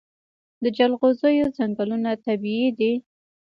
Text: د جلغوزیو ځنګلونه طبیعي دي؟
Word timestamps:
د 0.63 0.65
جلغوزیو 0.77 1.53
ځنګلونه 1.57 2.09
طبیعي 2.25 2.69
دي؟ 2.79 2.91